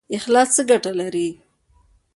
[0.17, 1.27] اخلاص څه ګټه لري؟